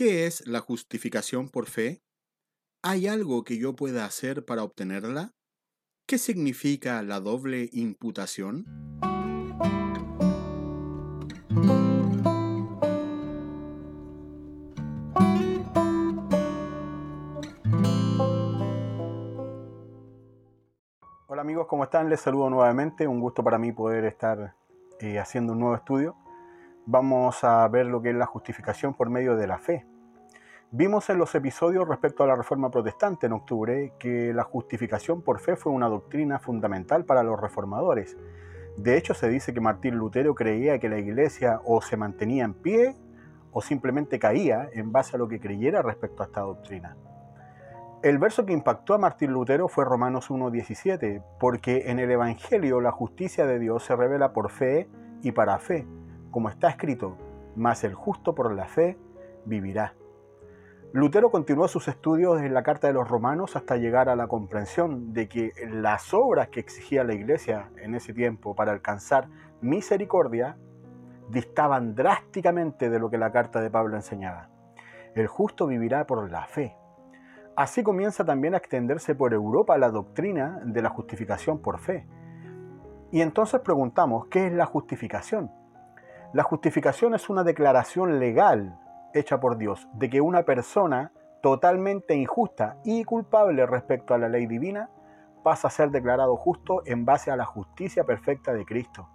¿Qué 0.00 0.24
es 0.24 0.46
la 0.46 0.60
justificación 0.60 1.50
por 1.50 1.66
fe? 1.66 2.00
¿Hay 2.82 3.06
algo 3.06 3.44
que 3.44 3.58
yo 3.58 3.76
pueda 3.76 4.06
hacer 4.06 4.46
para 4.46 4.62
obtenerla? 4.62 5.34
¿Qué 6.06 6.16
significa 6.16 7.02
la 7.02 7.20
doble 7.20 7.68
imputación? 7.70 8.64
Hola 21.26 21.42
amigos, 21.42 21.66
¿cómo 21.68 21.84
están? 21.84 22.08
Les 22.08 22.20
saludo 22.20 22.48
nuevamente. 22.48 23.06
Un 23.06 23.20
gusto 23.20 23.44
para 23.44 23.58
mí 23.58 23.70
poder 23.72 24.06
estar 24.06 24.54
eh, 24.98 25.18
haciendo 25.18 25.52
un 25.52 25.58
nuevo 25.58 25.74
estudio. 25.74 26.16
Vamos 26.86 27.44
a 27.44 27.68
ver 27.68 27.84
lo 27.84 28.00
que 28.00 28.08
es 28.08 28.16
la 28.16 28.24
justificación 28.24 28.94
por 28.94 29.10
medio 29.10 29.36
de 29.36 29.46
la 29.46 29.58
fe. 29.58 29.89
Vimos 30.72 31.10
en 31.10 31.18
los 31.18 31.34
episodios 31.34 31.88
respecto 31.88 32.22
a 32.22 32.28
la 32.28 32.36
Reforma 32.36 32.70
Protestante 32.70 33.26
en 33.26 33.32
octubre 33.32 33.92
que 33.98 34.32
la 34.32 34.44
justificación 34.44 35.20
por 35.20 35.40
fe 35.40 35.56
fue 35.56 35.72
una 35.72 35.88
doctrina 35.88 36.38
fundamental 36.38 37.04
para 37.04 37.24
los 37.24 37.40
reformadores. 37.40 38.16
De 38.76 38.96
hecho, 38.96 39.12
se 39.14 39.28
dice 39.28 39.52
que 39.52 39.60
Martín 39.60 39.96
Lutero 39.96 40.32
creía 40.36 40.78
que 40.78 40.88
la 40.88 41.00
iglesia 41.00 41.60
o 41.64 41.82
se 41.82 41.96
mantenía 41.96 42.44
en 42.44 42.54
pie 42.54 42.94
o 43.50 43.62
simplemente 43.62 44.20
caía 44.20 44.70
en 44.72 44.92
base 44.92 45.16
a 45.16 45.18
lo 45.18 45.26
que 45.26 45.40
creyera 45.40 45.82
respecto 45.82 46.22
a 46.22 46.26
esta 46.26 46.42
doctrina. 46.42 46.96
El 48.04 48.18
verso 48.18 48.46
que 48.46 48.52
impactó 48.52 48.94
a 48.94 48.98
Martín 48.98 49.32
Lutero 49.32 49.66
fue 49.66 49.84
Romanos 49.84 50.30
1.17, 50.30 51.20
porque 51.40 51.90
en 51.90 51.98
el 51.98 52.12
Evangelio 52.12 52.80
la 52.80 52.92
justicia 52.92 53.44
de 53.44 53.58
Dios 53.58 53.82
se 53.82 53.96
revela 53.96 54.32
por 54.32 54.52
fe 54.52 54.88
y 55.20 55.32
para 55.32 55.58
fe, 55.58 55.84
como 56.30 56.48
está 56.48 56.68
escrito, 56.68 57.16
mas 57.56 57.82
el 57.82 57.94
justo 57.94 58.36
por 58.36 58.54
la 58.54 58.66
fe 58.66 58.96
vivirá. 59.44 59.94
Lutero 60.92 61.30
continuó 61.30 61.68
sus 61.68 61.86
estudios 61.86 62.40
en 62.42 62.52
la 62.52 62.64
Carta 62.64 62.88
de 62.88 62.92
los 62.92 63.08
Romanos 63.08 63.54
hasta 63.54 63.76
llegar 63.76 64.08
a 64.08 64.16
la 64.16 64.26
comprensión 64.26 65.12
de 65.12 65.28
que 65.28 65.52
las 65.70 66.12
obras 66.12 66.48
que 66.48 66.58
exigía 66.58 67.04
la 67.04 67.14
Iglesia 67.14 67.70
en 67.76 67.94
ese 67.94 68.12
tiempo 68.12 68.56
para 68.56 68.72
alcanzar 68.72 69.28
misericordia 69.60 70.56
distaban 71.28 71.94
drásticamente 71.94 72.90
de 72.90 72.98
lo 72.98 73.08
que 73.08 73.18
la 73.18 73.30
carta 73.30 73.60
de 73.60 73.70
Pablo 73.70 73.94
enseñaba. 73.94 74.48
El 75.14 75.28
justo 75.28 75.68
vivirá 75.68 76.08
por 76.08 76.28
la 76.28 76.46
fe. 76.46 76.76
Así 77.54 77.84
comienza 77.84 78.24
también 78.24 78.54
a 78.54 78.56
extenderse 78.56 79.14
por 79.14 79.32
Europa 79.32 79.78
la 79.78 79.90
doctrina 79.90 80.60
de 80.64 80.82
la 80.82 80.88
justificación 80.88 81.62
por 81.62 81.78
fe. 81.78 82.08
Y 83.12 83.20
entonces 83.20 83.60
preguntamos, 83.60 84.26
¿qué 84.26 84.48
es 84.48 84.52
la 84.52 84.66
justificación? 84.66 85.52
La 86.32 86.42
justificación 86.42 87.14
es 87.14 87.30
una 87.30 87.44
declaración 87.44 88.18
legal 88.18 88.76
hecha 89.14 89.40
por 89.40 89.56
Dios, 89.56 89.88
de 89.94 90.10
que 90.10 90.20
una 90.20 90.44
persona 90.44 91.12
totalmente 91.42 92.14
injusta 92.14 92.78
y 92.84 93.04
culpable 93.04 93.66
respecto 93.66 94.14
a 94.14 94.18
la 94.18 94.28
ley 94.28 94.46
divina 94.46 94.90
pasa 95.42 95.68
a 95.68 95.70
ser 95.70 95.90
declarado 95.90 96.36
justo 96.36 96.82
en 96.84 97.04
base 97.04 97.30
a 97.30 97.36
la 97.36 97.46
justicia 97.46 98.04
perfecta 98.04 98.52
de 98.52 98.64
Cristo. 98.64 99.08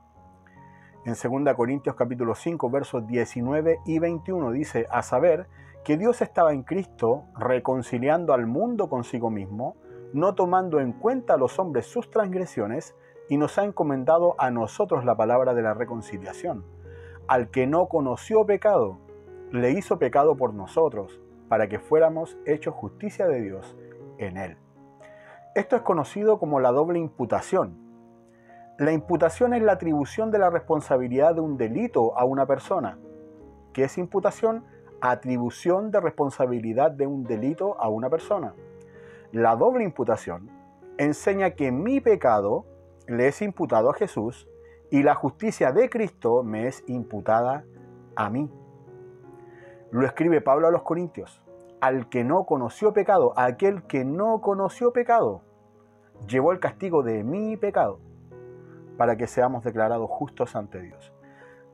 En 1.06 1.14
2 1.14 1.56
Corintios 1.56 1.96
capítulo 1.96 2.34
5 2.34 2.70
versos 2.72 3.06
19 3.06 3.80
y 3.86 4.00
21 4.00 4.52
dice, 4.52 4.88
a 4.90 5.04
saber 5.04 5.48
que 5.84 5.98
Dios 5.98 6.24
estaba 6.24 6.52
en 6.52 6.64
Cristo 6.64 7.26
reconciliando 7.38 8.34
al 8.34 8.48
mundo 8.48 8.90
consigo 8.90 9.30
mismo, 9.30 9.76
no 10.14 10.34
tomando 10.34 10.80
en 10.80 10.94
cuenta 10.94 11.36
a 11.36 11.38
los 11.38 11.60
hombres 11.60 11.86
sus 11.86 12.10
transgresiones, 12.10 12.96
y 13.30 13.38
nos 13.38 13.58
ha 13.58 13.64
encomendado 13.64 14.36
a 14.40 14.52
nosotros 14.52 15.06
la 15.06 15.16
palabra 15.16 15.54
de 15.54 15.62
la 15.62 15.74
reconciliación. 15.74 16.66
Al 17.28 17.50
que 17.50 17.68
no 17.68 17.88
conoció 17.88 18.46
pecado, 18.46 19.00
le 19.52 19.72
hizo 19.72 20.00
pecado 20.00 20.36
por 20.36 20.54
nosotros, 20.54 21.20
para 21.48 21.68
que 21.68 21.80
fuéramos 21.80 22.38
hechos 22.46 22.74
justicia 22.74 23.28
de 23.28 23.42
Dios 23.42 23.76
en 24.18 24.38
él. 24.38 24.58
Esto 25.54 25.76
es 25.76 25.84
conocido 25.84 26.40
como 26.40 26.60
la 26.60 26.72
doble 26.72 27.00
imputación. 27.00 27.78
La 28.78 28.92
imputación 28.92 29.54
es 29.54 29.62
la 29.62 29.74
atribución 29.74 30.32
de 30.32 30.40
la 30.40 30.50
responsabilidad 30.50 31.36
de 31.36 31.42
un 31.42 31.58
delito 31.58 32.18
a 32.18 32.26
una 32.26 32.46
persona. 32.46 32.98
¿Qué 33.72 33.86
es 33.86 33.98
imputación? 33.98 34.66
Atribución 35.00 35.92
de 35.92 36.02
responsabilidad 36.02 36.92
de 36.92 37.08
un 37.08 37.24
delito 37.24 37.80
a 37.80 37.88
una 37.88 38.10
persona. 38.10 38.54
La 39.32 39.56
doble 39.56 39.84
imputación 39.84 40.50
enseña 40.98 41.52
que 41.52 41.72
mi 41.72 42.02
pecado 42.02 42.66
le 43.08 43.28
es 43.28 43.42
imputado 43.42 43.90
a 43.90 43.94
Jesús 43.94 44.48
y 44.92 45.04
la 45.04 45.16
justicia 45.16 45.72
de 45.72 45.90
Cristo 45.90 46.44
me 46.44 46.68
es 46.68 46.84
imputada 46.88 47.64
a 48.16 48.30
mí. 48.30 48.50
Lo 49.96 50.06
escribe 50.06 50.42
Pablo 50.42 50.68
a 50.68 50.72
los 50.72 50.82
Corintios. 50.82 51.42
Al 51.80 52.10
que 52.10 52.26
no 52.26 52.46
conoció 52.46 52.92
pecado, 52.92 53.32
aquel 53.38 53.84
que 53.84 54.04
no 54.04 54.42
conoció 54.42 54.92
pecado, 54.92 55.42
llevó 56.28 56.52
el 56.52 56.60
castigo 56.60 57.02
de 57.02 57.24
mi 57.24 57.56
pecado 57.56 58.02
para 58.98 59.16
que 59.16 59.26
seamos 59.26 59.64
declarados 59.64 60.10
justos 60.10 60.54
ante 60.58 60.82
Dios. 60.82 61.14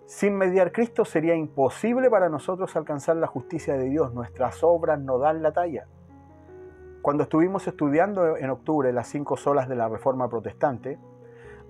Sin 0.06 0.36
mediar 0.36 0.72
Cristo 0.72 1.04
sería 1.04 1.34
imposible 1.34 2.12
para 2.12 2.30
nosotros 2.30 2.76
alcanzar 2.76 3.16
la 3.16 3.26
justicia 3.26 3.76
de 3.76 3.90
Dios. 3.90 4.14
Nuestras 4.14 4.64
obras 4.64 5.00
no 5.00 5.18
dan 5.18 5.42
la 5.42 5.52
talla. 5.54 5.88
Cuando 7.02 7.24
estuvimos 7.24 7.68
estudiando 7.68 8.38
en 8.38 8.52
octubre 8.52 8.94
las 8.94 9.08
cinco 9.08 9.36
solas 9.36 9.68
de 9.68 9.76
la 9.76 9.90
Reforma 9.90 10.30
Protestante, 10.30 11.00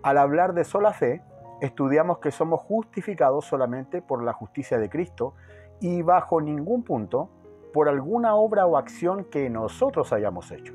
al 0.03 0.17
hablar 0.17 0.53
de 0.53 0.65
sola 0.65 0.91
fe, 0.91 1.23
estudiamos 1.61 2.17
que 2.17 2.31
somos 2.31 2.59
justificados 2.59 3.45
solamente 3.45 4.01
por 4.01 4.21
la 4.21 4.33
justicia 4.33 4.79
de 4.79 4.89
Cristo 4.89 5.33
y 5.81 6.03
bajo 6.03 6.39
ningún 6.39 6.83
punto 6.83 7.29
por 7.73 7.89
alguna 7.89 8.35
obra 8.35 8.65
o 8.67 8.77
acción 8.77 9.25
que 9.25 9.49
nosotros 9.49 10.13
hayamos 10.13 10.51
hecho. 10.51 10.73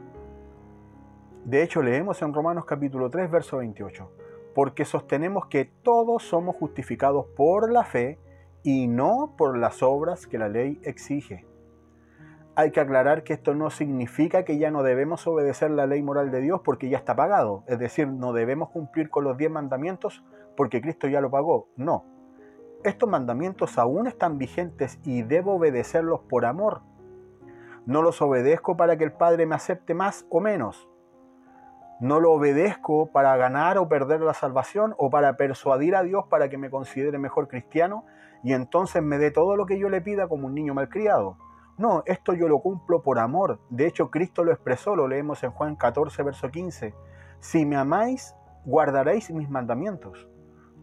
De 1.45 1.63
hecho, 1.63 1.81
leemos 1.81 2.21
en 2.23 2.35
Romanos 2.35 2.65
capítulo 2.65 3.09
3, 3.09 3.31
verso 3.31 3.59
28, 3.59 4.11
porque 4.53 4.85
sostenemos 4.85 5.47
que 5.47 5.65
todos 5.65 6.25
somos 6.25 6.57
justificados 6.57 7.27
por 7.37 7.71
la 7.71 7.85
fe 7.85 8.19
y 8.65 8.89
no 8.89 9.35
por 9.39 9.57
las 9.57 9.81
obras 9.83 10.27
que 10.27 10.39
la 10.39 10.49
ley 10.49 10.81
exige. 10.83 11.47
Hay 12.57 12.73
que 12.73 12.81
aclarar 12.81 13.23
que 13.23 13.35
esto 13.35 13.55
no 13.55 13.71
significa 13.71 14.45
que 14.45 14.59
ya 14.59 14.73
no 14.73 14.83
debemos 14.83 15.25
obedecer 15.29 15.71
la 15.71 15.87
ley 15.87 16.03
moral 16.03 16.33
de 16.33 16.41
Dios 16.41 16.63
porque 16.65 16.89
ya 16.89 16.99
está 16.99 17.15
pagado, 17.15 17.63
es 17.69 17.79
decir, 17.79 18.09
no 18.09 18.33
debemos 18.33 18.71
cumplir 18.71 19.09
con 19.09 19.23
los 19.23 19.37
diez 19.37 19.51
mandamientos 19.51 20.25
porque 20.57 20.81
Cristo 20.81 21.07
ya 21.07 21.21
lo 21.21 21.31
pagó, 21.31 21.69
no 21.77 22.16
estos 22.88 23.09
mandamientos 23.09 23.78
aún 23.78 24.07
están 24.07 24.38
vigentes 24.38 24.99
y 25.05 25.23
debo 25.23 25.55
obedecerlos 25.57 26.21
por 26.21 26.45
amor. 26.45 26.83
No 27.87 28.02
los 28.02 28.21
obedezco 28.23 28.76
para 28.76 28.97
que 28.97 29.05
el 29.05 29.12
Padre 29.12 29.47
me 29.47 29.55
acepte 29.55 29.95
más 29.95 30.26
o 30.31 30.40
menos. 30.40 30.88
No 32.00 32.21
lo 32.21 32.33
obedezco 32.33 33.11
para 33.12 33.37
ganar 33.37 33.78
o 33.78 33.88
perder 33.88 34.21
la 34.21 34.35
salvación 34.35 34.95
o 34.99 35.09
para 35.09 35.37
persuadir 35.37 35.97
a 35.97 36.02
Dios 36.02 36.26
para 36.28 36.49
que 36.49 36.59
me 36.59 36.69
considere 36.69 37.19
mejor 37.19 37.49
cristiano 37.49 38.05
y 38.43 38.52
entonces 38.52 39.02
me 39.02 39.19
dé 39.19 39.31
todo 39.31 39.57
lo 39.57 39.66
que 39.66 39.78
yo 39.78 39.88
le 39.88 40.00
pida 40.00 40.28
como 40.28 40.47
un 40.47 40.55
niño 40.55 40.75
malcriado. 40.75 41.38
No, 41.78 42.02
esto 42.07 42.33
yo 42.33 42.49
lo 42.49 42.61
cumplo 42.61 43.02
por 43.02 43.19
amor. 43.19 43.61
De 43.71 43.87
hecho, 43.87 44.11
Cristo 44.11 44.45
lo 44.45 44.52
expresó, 44.52 44.97
lo 44.97 45.09
leemos 45.09 45.43
en 45.43 45.50
Juan 45.50 45.76
14, 45.76 46.23
verso 46.23 46.50
15. 46.50 46.95
Si 47.40 47.66
me 47.66 47.76
amáis, 47.76 48.35
guardaréis 48.64 49.31
mis 49.31 49.50
mandamientos. 49.50 50.28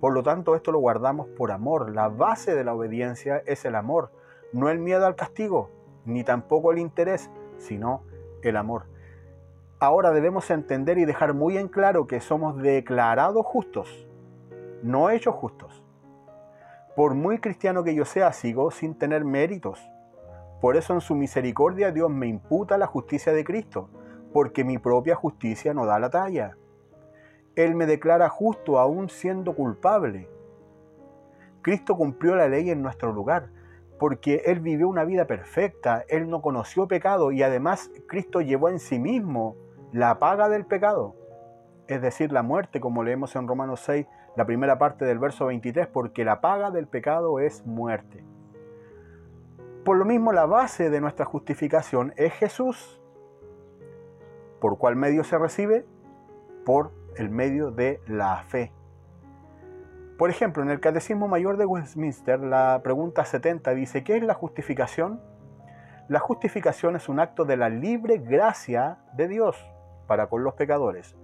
Por 0.04 0.14
lo 0.14 0.22
tanto, 0.22 0.54
esto 0.54 0.74
lo 0.74 0.80
guardamos 0.80 1.30
por 1.30 1.54
amor. 1.54 1.96
La 1.96 2.10
base 2.10 2.54
de 2.54 2.66
la 2.66 2.74
obediencia 2.74 3.42
es 3.46 3.64
el 3.64 3.74
amor, 3.74 4.12
no 4.52 4.68
el 4.68 4.78
miedo 4.78 5.06
al 5.06 5.16
castigo, 5.16 5.70
ni 6.04 6.26
tampoco 6.26 6.74
el 6.74 6.80
interés, 6.80 7.32
sino 7.58 8.04
el 8.42 8.58
amor. 8.58 8.84
Ahora 9.80 10.12
debemos 10.12 10.52
entender 10.52 10.98
y 10.98 11.06
dejar 11.06 11.34
muy 11.34 11.58
en 11.58 11.70
claro 11.70 12.06
que 12.06 12.20
somos 12.20 12.58
declarados 12.62 13.46
justos, 13.46 14.06
no 14.82 15.10
hechos 15.10 15.36
justos. 15.36 15.82
Por 16.98 17.14
muy 17.14 17.38
cristiano 17.40 17.86
que 17.86 17.96
yo 17.96 18.04
sea, 18.04 18.34
sigo 18.34 18.72
sin 18.72 18.96
tener 18.96 19.24
méritos. 19.24 19.80
Por 20.60 20.76
eso 20.76 20.94
en 20.94 21.00
su 21.00 21.16
misericordia 21.16 21.94
Dios 21.94 22.10
me 22.10 22.28
imputa 22.28 22.78
la 22.78 22.88
justicia 22.88 23.32
de 23.32 23.46
Cristo, 23.46 23.88
porque 24.34 24.66
mi 24.66 24.80
propia 24.80 25.16
justicia 25.16 25.74
no 25.74 25.86
da 25.86 25.98
la 25.98 26.10
talla. 26.10 26.58
Él 27.56 27.76
me 27.76 27.86
declara 27.86 28.30
justo 28.30 28.80
aún 28.80 29.10
siendo 29.10 29.56
culpable. 29.56 30.30
Cristo 31.62 31.96
cumplió 31.96 32.36
la 32.36 32.48
ley 32.48 32.70
en 32.70 32.82
nuestro 32.82 33.14
lugar, 33.14 33.50
porque 34.00 34.44
Él 34.46 34.60
vivió 34.60 34.90
una 34.90 35.06
vida 35.06 35.26
perfecta, 35.26 36.04
Él 36.10 36.30
no 36.30 36.42
conoció 36.42 36.88
pecado 36.88 37.32
y 37.32 37.44
además 37.44 37.90
Cristo 38.08 38.42
llevó 38.42 38.70
en 38.70 38.80
sí 38.80 39.00
mismo 39.00 39.56
la 39.92 40.20
paga 40.20 40.50
del 40.50 40.66
pecado, 40.66 41.16
es 41.88 42.02
decir, 42.02 42.32
la 42.32 42.44
muerte, 42.44 42.80
como 42.80 43.04
leemos 43.04 43.36
en 43.36 43.48
Romanos 43.48 43.82
6, 43.82 44.08
la 44.36 44.46
primera 44.46 44.78
parte 44.78 45.06
del 45.06 45.20
verso 45.20 45.46
23, 45.46 45.88
porque 45.88 46.26
la 46.26 46.42
paga 46.42 46.72
del 46.72 46.88
pecado 46.88 47.40
es 47.40 47.66
muerte. 47.66 48.24
Por 49.86 49.98
lo 49.98 50.06
mismo, 50.06 50.32
la 50.32 50.46
base 50.46 50.90
de 50.90 51.02
nuestra 51.02 51.26
justificación 51.26 52.14
es 52.16 52.34
Jesús. 52.34 53.02
¿Por 54.60 54.78
cuál 54.78 54.96
medio 54.96 55.24
se 55.24 55.38
recibe? 55.38 55.86
Por 56.66 56.92
el 57.18 57.30
medio 57.30 57.72
de 57.72 58.00
la 58.08 58.44
fe. 58.44 58.72
Por 60.18 60.30
ejemplo, 60.30 60.62
en 60.64 60.70
el 60.70 60.80
Catecismo 60.80 61.28
Mayor 61.28 61.58
de 61.58 61.66
Westminster, 61.66 62.40
la 62.40 62.82
pregunta 62.84 63.26
70 63.26 63.74
dice, 63.74 64.04
¿qué 64.04 64.18
es 64.18 64.24
la 64.24 64.34
justificación? 64.34 65.20
La 66.08 66.20
justificación 66.20 66.96
es 66.96 67.10
un 67.10 67.20
acto 67.20 67.46
de 67.46 67.58
la 67.58 67.70
libre 67.70 68.18
gracia 68.20 69.00
de 69.14 69.28
Dios 69.28 69.58
para 70.06 70.28
con 70.28 70.44
los 70.44 70.54
pecadores, 70.54 71.16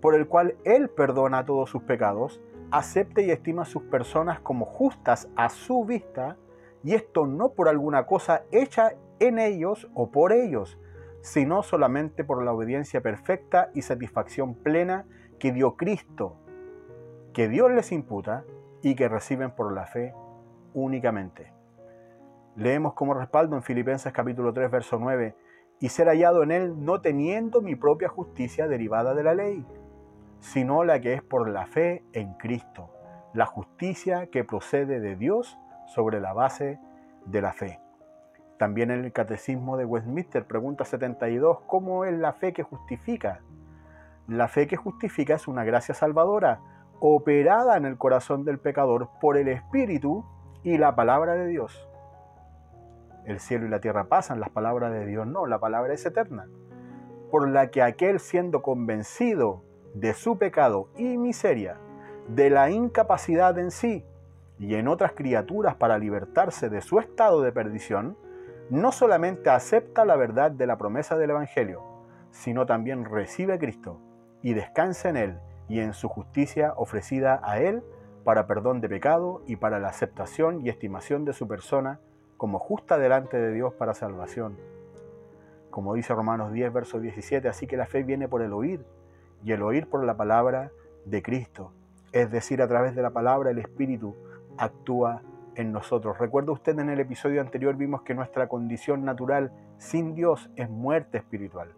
por 0.00 0.14
el 0.14 0.28
cual 0.28 0.56
Él 0.64 0.90
perdona 0.90 1.46
todos 1.46 1.70
sus 1.70 1.82
pecados, 1.84 2.40
acepta 2.70 3.22
y 3.22 3.30
estima 3.30 3.62
a 3.62 3.66
sus 3.66 3.84
personas 3.84 4.40
como 4.40 4.66
justas 4.66 5.28
a 5.36 5.48
su 5.48 5.84
vista, 5.84 6.36
y 6.82 6.94
esto 6.94 7.26
no 7.26 7.52
por 7.52 7.68
alguna 7.68 8.04
cosa 8.04 8.42
hecha 8.52 8.92
en 9.20 9.38
ellos 9.38 9.88
o 9.94 10.10
por 10.10 10.32
ellos, 10.32 10.78
sino 11.22 11.62
solamente 11.62 12.24
por 12.24 12.44
la 12.44 12.52
obediencia 12.52 13.00
perfecta 13.00 13.70
y 13.72 13.80
satisfacción 13.80 14.54
plena 14.54 15.06
que 15.44 15.52
dio 15.52 15.76
Cristo, 15.76 16.38
que 17.34 17.50
Dios 17.50 17.70
les 17.70 17.92
imputa 17.92 18.44
y 18.80 18.94
que 18.94 19.10
reciben 19.10 19.50
por 19.50 19.74
la 19.74 19.84
fe 19.84 20.14
únicamente. 20.72 21.52
Leemos 22.56 22.94
como 22.94 23.12
respaldo 23.12 23.54
en 23.54 23.62
Filipenses 23.62 24.10
capítulo 24.14 24.54
3, 24.54 24.70
verso 24.70 24.98
9, 24.98 25.36
y 25.80 25.90
ser 25.90 26.08
hallado 26.08 26.42
en 26.44 26.50
él 26.50 26.82
no 26.82 27.02
teniendo 27.02 27.60
mi 27.60 27.76
propia 27.76 28.08
justicia 28.08 28.68
derivada 28.68 29.12
de 29.12 29.22
la 29.22 29.34
ley, 29.34 29.66
sino 30.40 30.82
la 30.82 30.98
que 31.02 31.12
es 31.12 31.22
por 31.22 31.50
la 31.50 31.66
fe 31.66 32.02
en 32.14 32.32
Cristo, 32.38 32.88
la 33.34 33.44
justicia 33.44 34.28
que 34.28 34.44
procede 34.44 34.98
de 34.98 35.14
Dios 35.14 35.58
sobre 35.88 36.22
la 36.22 36.32
base 36.32 36.80
de 37.26 37.42
la 37.42 37.52
fe. 37.52 37.80
También 38.56 38.90
en 38.90 39.04
el 39.04 39.12
Catecismo 39.12 39.76
de 39.76 39.84
Westminster, 39.84 40.46
pregunta 40.46 40.86
72, 40.86 41.58
¿cómo 41.66 42.06
es 42.06 42.14
la 42.14 42.32
fe 42.32 42.54
que 42.54 42.62
justifica? 42.62 43.42
La 44.26 44.48
fe 44.48 44.66
que 44.66 44.76
justifica 44.76 45.34
es 45.34 45.48
una 45.48 45.64
gracia 45.64 45.94
salvadora, 45.94 46.60
operada 46.98 47.76
en 47.76 47.84
el 47.84 47.98
corazón 47.98 48.46
del 48.46 48.58
pecador 48.58 49.10
por 49.20 49.36
el 49.36 49.48
Espíritu 49.48 50.24
y 50.62 50.78
la 50.78 50.96
palabra 50.96 51.34
de 51.34 51.46
Dios. 51.46 51.86
El 53.26 53.38
cielo 53.38 53.66
y 53.66 53.68
la 53.68 53.80
tierra 53.80 54.04
pasan, 54.04 54.40
las 54.40 54.48
palabras 54.48 54.92
de 54.92 55.04
Dios 55.04 55.26
no, 55.26 55.44
la 55.44 55.58
palabra 55.58 55.92
es 55.92 56.06
eterna. 56.06 56.46
Por 57.30 57.50
la 57.50 57.70
que 57.70 57.82
aquel 57.82 58.18
siendo 58.18 58.62
convencido 58.62 59.62
de 59.92 60.14
su 60.14 60.38
pecado 60.38 60.88
y 60.96 61.18
miseria, 61.18 61.76
de 62.26 62.48
la 62.48 62.70
incapacidad 62.70 63.58
en 63.58 63.70
sí 63.70 64.06
y 64.58 64.76
en 64.76 64.88
otras 64.88 65.12
criaturas 65.12 65.74
para 65.74 65.98
libertarse 65.98 66.70
de 66.70 66.80
su 66.80 66.98
estado 66.98 67.42
de 67.42 67.52
perdición, 67.52 68.16
no 68.70 68.90
solamente 68.90 69.50
acepta 69.50 70.06
la 70.06 70.16
verdad 70.16 70.50
de 70.50 70.66
la 70.66 70.78
promesa 70.78 71.18
del 71.18 71.30
Evangelio, 71.30 71.82
sino 72.30 72.64
también 72.64 73.04
recibe 73.04 73.52
a 73.52 73.58
Cristo 73.58 74.00
y 74.44 74.52
descansa 74.52 75.08
en 75.08 75.16
Él 75.16 75.38
y 75.68 75.80
en 75.80 75.94
su 75.94 76.08
justicia 76.08 76.74
ofrecida 76.76 77.40
a 77.42 77.58
Él 77.58 77.82
para 78.24 78.46
perdón 78.46 78.82
de 78.82 78.90
pecado 78.90 79.42
y 79.46 79.56
para 79.56 79.80
la 79.80 79.88
aceptación 79.88 80.60
y 80.64 80.68
estimación 80.68 81.24
de 81.24 81.32
su 81.32 81.48
persona 81.48 81.98
como 82.36 82.58
justa 82.58 82.98
delante 82.98 83.38
de 83.38 83.52
Dios 83.52 83.72
para 83.72 83.94
salvación. 83.94 84.58
Como 85.70 85.94
dice 85.94 86.14
Romanos 86.14 86.52
10, 86.52 86.72
verso 86.74 87.00
17, 87.00 87.48
así 87.48 87.66
que 87.66 87.78
la 87.78 87.86
fe 87.86 88.02
viene 88.02 88.28
por 88.28 88.42
el 88.42 88.52
oír 88.52 88.84
y 89.42 89.52
el 89.52 89.62
oír 89.62 89.88
por 89.88 90.04
la 90.04 90.16
palabra 90.16 90.70
de 91.06 91.22
Cristo. 91.22 91.72
Es 92.12 92.30
decir, 92.30 92.60
a 92.60 92.68
través 92.68 92.94
de 92.94 93.00
la 93.00 93.10
palabra 93.10 93.50
el 93.50 93.58
Espíritu 93.58 94.14
actúa 94.58 95.22
en 95.54 95.72
nosotros. 95.72 96.18
Recuerda 96.18 96.52
usted 96.52 96.78
en 96.78 96.90
el 96.90 97.00
episodio 97.00 97.40
anterior 97.40 97.76
vimos 97.76 98.02
que 98.02 98.14
nuestra 98.14 98.46
condición 98.46 99.06
natural 99.06 99.52
sin 99.78 100.14
Dios 100.14 100.50
es 100.54 100.68
muerte 100.68 101.16
espiritual. 101.16 101.72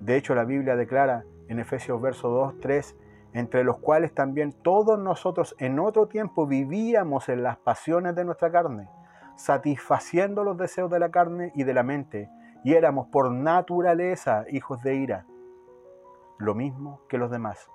De 0.00 0.16
hecho, 0.16 0.36
la 0.36 0.44
Biblia 0.44 0.76
declara 0.76 1.24
en 1.48 1.58
Efesios 1.58 2.00
verso 2.00 2.28
2, 2.28 2.60
3, 2.60 2.96
entre 3.32 3.64
los 3.64 3.78
cuales 3.78 4.14
también 4.14 4.52
todos 4.52 4.98
nosotros 4.98 5.54
en 5.58 5.78
otro 5.78 6.06
tiempo 6.06 6.46
vivíamos 6.46 7.28
en 7.28 7.42
las 7.42 7.58
pasiones 7.58 8.14
de 8.14 8.24
nuestra 8.24 8.50
carne, 8.50 8.88
satisfaciendo 9.36 10.44
los 10.44 10.56
deseos 10.56 10.90
de 10.90 10.98
la 10.98 11.10
carne 11.10 11.52
y 11.54 11.64
de 11.64 11.74
la 11.74 11.82
mente, 11.82 12.30
y 12.64 12.74
éramos 12.74 13.08
por 13.08 13.30
naturaleza 13.30 14.44
hijos 14.50 14.82
de 14.82 14.96
ira, 14.96 15.26
lo 16.38 16.54
mismo 16.54 17.00
que 17.08 17.18
los 17.18 17.30
demás. 17.30 17.68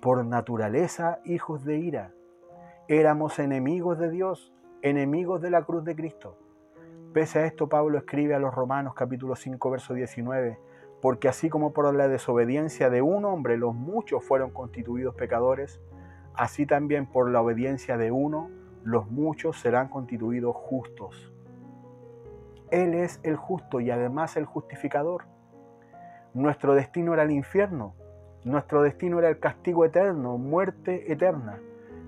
Por 0.00 0.24
naturaleza 0.24 1.18
hijos 1.24 1.64
de 1.64 1.78
ira. 1.78 2.12
Éramos 2.88 3.38
enemigos 3.38 3.98
de 3.98 4.10
Dios, 4.10 4.52
enemigos 4.82 5.40
de 5.40 5.50
la 5.50 5.62
cruz 5.62 5.84
de 5.84 5.94
Cristo. 5.94 6.38
Pese 7.12 7.40
a 7.40 7.46
esto, 7.46 7.68
Pablo 7.68 7.98
escribe 7.98 8.34
a 8.34 8.38
los 8.38 8.54
Romanos 8.54 8.94
capítulo 8.94 9.34
5, 9.34 9.70
verso 9.70 9.94
19, 9.94 10.58
porque 11.00 11.28
así 11.28 11.48
como 11.48 11.72
por 11.72 11.92
la 11.94 12.08
desobediencia 12.08 12.90
de 12.90 13.02
un 13.02 13.24
hombre 13.24 13.56
los 13.56 13.74
muchos 13.74 14.24
fueron 14.24 14.50
constituidos 14.50 15.14
pecadores, 15.14 15.80
así 16.34 16.66
también 16.66 17.06
por 17.06 17.30
la 17.30 17.40
obediencia 17.40 17.96
de 17.96 18.10
uno 18.10 18.50
los 18.82 19.10
muchos 19.10 19.60
serán 19.60 19.88
constituidos 19.88 20.56
justos. 20.56 21.32
Él 22.70 22.94
es 22.94 23.20
el 23.22 23.36
justo 23.36 23.80
y 23.80 23.90
además 23.90 24.36
el 24.36 24.44
justificador. 24.44 25.24
Nuestro 26.34 26.74
destino 26.74 27.14
era 27.14 27.24
el 27.24 27.32
infierno, 27.32 27.94
nuestro 28.44 28.82
destino 28.82 29.18
era 29.18 29.28
el 29.28 29.38
castigo 29.38 29.84
eterno, 29.84 30.38
muerte 30.38 31.12
eterna. 31.12 31.60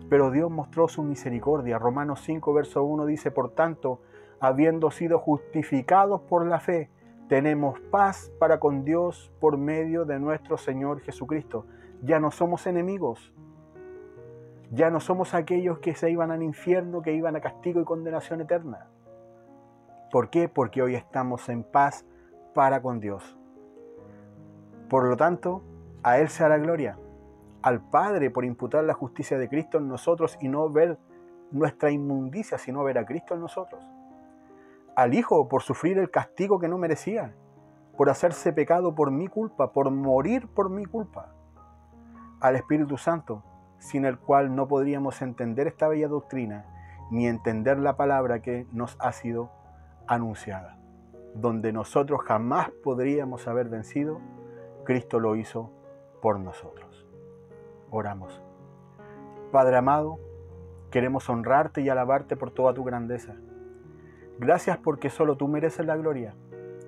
Pero 0.08 0.30
Dios 0.30 0.50
mostró 0.50 0.88
su 0.88 1.02
misericordia. 1.02 1.78
Romanos 1.78 2.20
5, 2.24 2.52
verso 2.52 2.84
1 2.84 3.06
dice, 3.06 3.30
por 3.30 3.54
tanto, 3.54 4.00
habiendo 4.40 4.90
sido 4.90 5.18
justificados 5.18 6.20
por 6.22 6.46
la 6.46 6.60
fe, 6.60 6.90
tenemos 7.32 7.80
paz 7.90 8.30
para 8.38 8.60
con 8.60 8.84
Dios 8.84 9.32
por 9.40 9.56
medio 9.56 10.04
de 10.04 10.20
nuestro 10.20 10.58
Señor 10.58 11.00
Jesucristo. 11.00 11.64
Ya 12.02 12.20
no 12.20 12.30
somos 12.30 12.66
enemigos. 12.66 13.32
Ya 14.70 14.90
no 14.90 15.00
somos 15.00 15.32
aquellos 15.32 15.78
que 15.78 15.94
se 15.94 16.10
iban 16.10 16.30
al 16.30 16.42
infierno, 16.42 17.00
que 17.00 17.14
iban 17.14 17.34
a 17.34 17.40
castigo 17.40 17.80
y 17.80 17.86
condenación 17.86 18.42
eterna. 18.42 18.86
¿Por 20.10 20.28
qué? 20.28 20.50
Porque 20.50 20.82
hoy 20.82 20.94
estamos 20.94 21.48
en 21.48 21.64
paz 21.64 22.04
para 22.52 22.82
con 22.82 23.00
Dios. 23.00 23.38
Por 24.90 25.08
lo 25.08 25.16
tanto, 25.16 25.62
a 26.02 26.18
Él 26.18 26.28
se 26.28 26.44
hará 26.44 26.58
gloria, 26.58 26.98
al 27.62 27.80
Padre 27.80 28.28
por 28.28 28.44
imputar 28.44 28.84
la 28.84 28.92
justicia 28.92 29.38
de 29.38 29.48
Cristo 29.48 29.78
en 29.78 29.88
nosotros 29.88 30.36
y 30.42 30.48
no 30.50 30.68
ver 30.68 30.98
nuestra 31.50 31.90
inmundicia, 31.90 32.58
sino 32.58 32.84
ver 32.84 32.98
a 32.98 33.06
Cristo 33.06 33.32
en 33.32 33.40
nosotros. 33.40 33.82
Al 34.96 35.14
Hijo 35.14 35.48
por 35.48 35.62
sufrir 35.62 35.98
el 35.98 36.10
castigo 36.10 36.58
que 36.58 36.68
no 36.68 36.78
merecía, 36.78 37.34
por 37.96 38.10
hacerse 38.10 38.52
pecado 38.52 38.94
por 38.94 39.10
mi 39.10 39.28
culpa, 39.28 39.72
por 39.72 39.90
morir 39.90 40.48
por 40.48 40.70
mi 40.70 40.84
culpa. 40.84 41.32
Al 42.40 42.56
Espíritu 42.56 42.98
Santo, 42.98 43.42
sin 43.78 44.04
el 44.04 44.18
cual 44.18 44.54
no 44.54 44.68
podríamos 44.68 45.22
entender 45.22 45.66
esta 45.66 45.88
bella 45.88 46.08
doctrina, 46.08 46.66
ni 47.10 47.26
entender 47.26 47.78
la 47.78 47.96
palabra 47.96 48.40
que 48.40 48.66
nos 48.72 48.96
ha 49.00 49.12
sido 49.12 49.50
anunciada, 50.06 50.78
donde 51.34 51.72
nosotros 51.72 52.20
jamás 52.24 52.70
podríamos 52.82 53.46
haber 53.48 53.68
vencido 53.68 54.20
Cristo 54.84 55.20
lo 55.20 55.36
hizo 55.36 55.70
por 56.20 56.40
nosotros. 56.40 57.06
Oramos. 57.90 58.42
Padre 59.52 59.76
amado, 59.76 60.18
queremos 60.90 61.28
honrarte 61.28 61.82
y 61.82 61.88
alabarte 61.88 62.36
por 62.36 62.50
toda 62.50 62.74
tu 62.74 62.84
grandeza. 62.84 63.36
Gracias 64.38 64.78
porque 64.78 65.10
solo 65.10 65.36
tú 65.36 65.48
mereces 65.48 65.86
la 65.86 65.96
gloria 65.96 66.34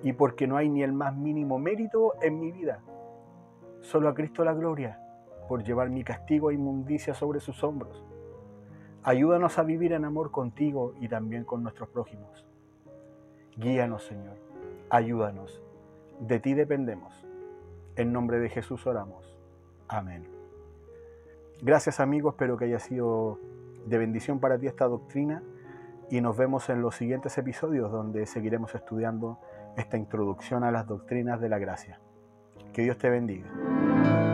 y 0.03 0.13
porque 0.13 0.47
no 0.47 0.57
hay 0.57 0.69
ni 0.69 0.83
el 0.83 0.93
más 0.93 1.15
mínimo 1.15 1.57
mérito 1.59 2.13
en 2.21 2.39
mi 2.39 2.51
vida. 2.51 2.81
Solo 3.81 4.09
a 4.09 4.13
Cristo 4.13 4.43
la 4.43 4.53
gloria 4.53 4.99
por 5.47 5.63
llevar 5.63 5.89
mi 5.89 6.03
castigo 6.03 6.51
e 6.51 6.55
inmundicia 6.55 7.13
sobre 7.13 7.39
sus 7.39 7.63
hombros. 7.63 8.03
Ayúdanos 9.03 9.59
a 9.59 9.63
vivir 9.63 9.93
en 9.93 10.05
amor 10.05 10.31
contigo 10.31 10.93
y 10.99 11.07
también 11.07 11.43
con 11.43 11.61
nuestros 11.61 11.89
prójimos. 11.89 12.45
Guíanos, 13.55 14.03
Señor. 14.03 14.37
Ayúdanos. 14.89 15.61
De 16.19 16.39
ti 16.39 16.53
dependemos. 16.53 17.25
En 17.95 18.11
nombre 18.11 18.39
de 18.39 18.49
Jesús 18.49 18.85
oramos. 18.87 19.37
Amén. 19.87 20.27
Gracias 21.61 21.99
amigos, 21.99 22.33
espero 22.33 22.57
que 22.57 22.65
haya 22.65 22.79
sido 22.79 23.39
de 23.85 23.97
bendición 23.97 24.39
para 24.39 24.57
ti 24.57 24.67
esta 24.67 24.85
doctrina 24.85 25.41
y 26.09 26.21
nos 26.21 26.37
vemos 26.37 26.69
en 26.69 26.81
los 26.81 26.95
siguientes 26.95 27.37
episodios 27.37 27.91
donde 27.91 28.25
seguiremos 28.25 28.75
estudiando 28.75 29.39
esta 29.77 29.97
introducción 29.97 30.63
a 30.63 30.71
las 30.71 30.87
doctrinas 30.87 31.39
de 31.41 31.49
la 31.49 31.59
gracia. 31.59 31.99
Que 32.73 32.83
Dios 32.83 32.97
te 32.97 33.09
bendiga. 33.09 34.24